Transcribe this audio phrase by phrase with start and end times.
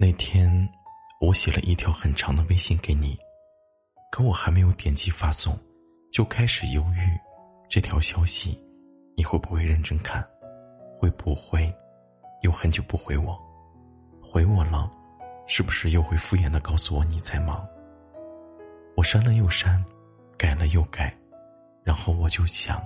[0.00, 0.48] 那天，
[1.20, 3.18] 我写了一条很长的微信给你，
[4.12, 5.58] 可我还没有点击发送，
[6.12, 7.18] 就开始犹豫，
[7.68, 8.56] 这条消息
[9.16, 10.24] 你会不会认真看？
[11.00, 11.74] 会不会
[12.42, 13.36] 又很久不回我？
[14.22, 14.88] 回我了，
[15.48, 17.66] 是不是又会敷衍的告诉我你在忙？
[18.96, 19.84] 我删了又删，
[20.36, 21.12] 改了又改，
[21.82, 22.80] 然后我就想，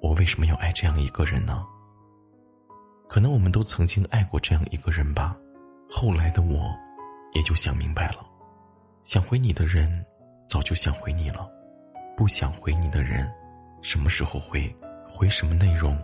[0.00, 1.62] 我为什么要爱这样一个人呢？
[3.06, 5.36] 可能我们都曾经爱过这样一个人吧。
[5.94, 6.74] 后来的我，
[7.34, 8.24] 也就想明白了，
[9.02, 10.02] 想回你的人，
[10.48, 11.46] 早就想回你了；
[12.16, 13.30] 不想回你的人，
[13.82, 14.74] 什么时候回，
[15.06, 15.94] 回什么内容，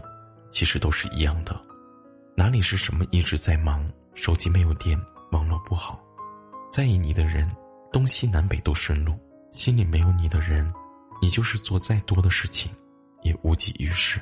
[0.51, 1.59] 其实都是一样的。
[2.37, 5.01] 哪里是什么一直在忙，手机没有电，
[5.33, 5.99] 网络不好，
[6.71, 7.51] 在意你的人，
[7.91, 9.15] 东西南北都顺路；
[9.53, 10.71] 心里没有你的人，
[11.23, 12.71] 你就是做再多的事情，
[13.23, 14.21] 也无济于事。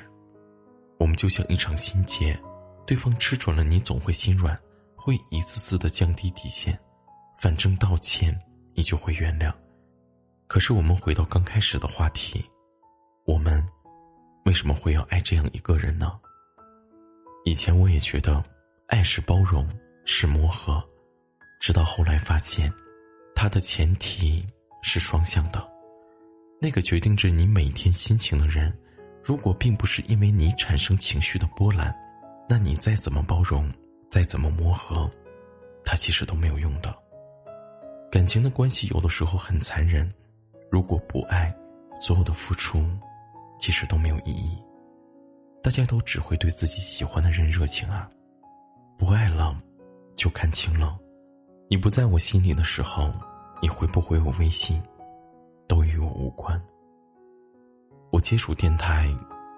[0.97, 2.39] 我们就像一场心结，
[2.85, 4.57] 对方吃准了你，总会心软。
[5.07, 6.77] 会一次次的降低底线，
[7.37, 8.37] 反正道歉
[8.73, 9.49] 你就会原谅。
[10.47, 12.43] 可是我们回到刚开始的话题，
[13.23, 13.65] 我们
[14.43, 16.19] 为什么会要爱这样一个人呢？
[17.45, 18.43] 以前我也觉得
[18.87, 19.65] 爱是包容，
[20.03, 20.85] 是磨合，
[21.61, 22.69] 直到后来发现，
[23.33, 24.45] 它的前提
[24.81, 25.65] 是双向的。
[26.59, 28.77] 那个决定着你每天心情的人，
[29.23, 31.95] 如果并不是因为你产生情绪的波澜，
[32.49, 33.71] 那你再怎么包容。
[34.07, 35.09] 再怎么磨合，
[35.83, 36.95] 它其实都没有用的。
[38.09, 40.11] 感情的关系有的时候很残忍，
[40.71, 41.53] 如果不爱，
[41.95, 42.83] 所有的付出
[43.59, 44.57] 其实都没有意义。
[45.61, 48.09] 大家都只会对自己喜欢的人热情啊，
[48.97, 49.61] 不爱了，
[50.15, 50.97] 就看清了。
[51.69, 53.11] 你不在我心里的时候，
[53.61, 54.81] 你回不回我微信，
[55.67, 56.61] 都与我无关。
[58.09, 59.13] 我接触电台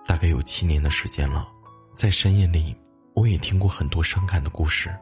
[0.06, 1.48] 大概有七年的时间了，
[1.96, 2.76] 在深夜里。
[3.20, 4.98] 我也听过很多伤感的故事，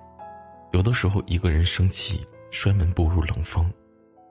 [0.72, 3.72] 有的时候一个人生气摔门步入冷风，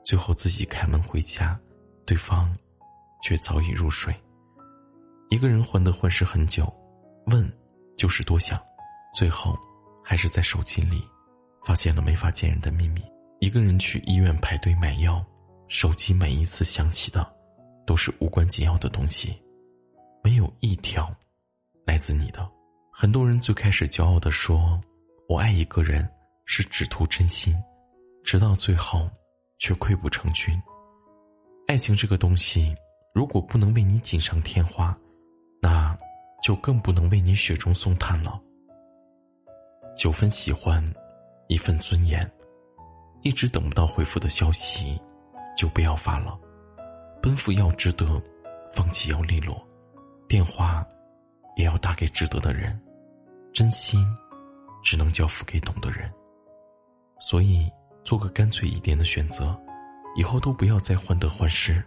[0.04, 1.56] 最后自己开门回家，
[2.04, 2.52] 对方
[3.22, 4.12] 却早已入睡。
[5.30, 6.66] 一个人患得患失很久，
[7.26, 7.48] 问
[7.96, 8.60] 就是多想，
[9.14, 9.56] 最后
[10.02, 11.00] 还是在手机里
[11.62, 13.00] 发现了没法见人的秘密。
[13.38, 15.24] 一个人去医院排队买药，
[15.68, 17.24] 手机每一次响起的
[17.86, 19.40] 都是无关紧要的东西，
[20.24, 21.08] 没有一条
[21.84, 22.50] 来自你的。
[22.98, 24.80] 很多人最开始骄傲的说
[25.28, 26.08] ：“我爱一个人
[26.46, 27.54] 是只图真心”，
[28.24, 29.06] 直到最后，
[29.58, 30.58] 却溃不成军。
[31.66, 32.74] 爱情这个东西，
[33.12, 34.98] 如果不能为你锦上添花，
[35.60, 35.94] 那
[36.42, 38.40] 就更不能为你雪中送炭了。
[39.94, 40.82] 九分喜欢，
[41.48, 42.26] 一份尊严，
[43.20, 44.98] 一直等不到回复的消息，
[45.54, 46.34] 就不要发了。
[47.20, 48.18] 奔赴要值得，
[48.72, 49.62] 放弃要利落，
[50.26, 50.82] 电话
[51.58, 52.80] 也要打给值得的人。
[53.56, 54.06] 真心，
[54.82, 56.12] 只能交付给懂的人。
[57.20, 57.66] 所以，
[58.04, 59.58] 做个干脆一点的选择，
[60.14, 61.82] 以后都不要再患得患失。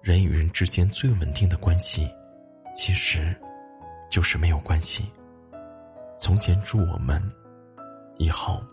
[0.00, 2.08] 人与人之间最稳定的关系，
[2.74, 3.38] 其实，
[4.08, 5.12] 就是没有关系。
[6.18, 7.22] 从前祝我们，
[8.16, 8.64] 以后，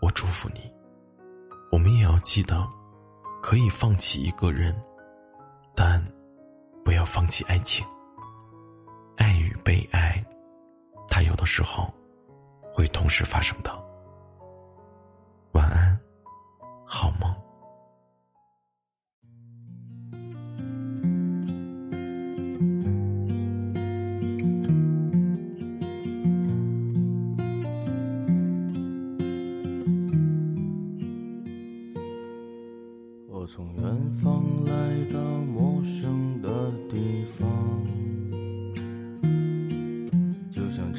[0.00, 0.72] 我祝福你。
[1.70, 2.66] 我们也要记得，
[3.42, 4.74] 可以放弃一个人，
[5.74, 6.02] 但，
[6.82, 7.86] 不要放弃爱情。
[9.18, 10.21] 爱与被爱。
[11.14, 11.92] 它有的时候
[12.72, 13.70] 会同时发生的。
[15.52, 16.00] 晚安，
[16.86, 17.30] 好梦。
[33.28, 36.48] 我从远方来到陌生的
[36.88, 38.01] 地方。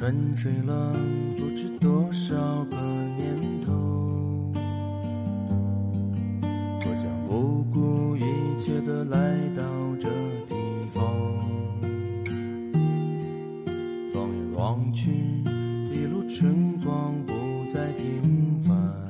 [0.00, 0.94] 沉睡了
[1.36, 2.34] 不知多少
[2.70, 2.76] 个
[3.18, 3.70] 年头。
[6.42, 8.24] 我将不顾一
[8.62, 9.62] 切的来到
[10.00, 10.08] 这
[10.48, 10.56] 地
[10.94, 11.04] 方，
[14.14, 15.10] 放眼望去，
[15.92, 17.34] 一路春光不
[17.70, 19.09] 再平凡。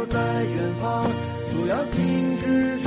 [0.00, 1.04] 就在远方，
[1.52, 2.78] 不要停止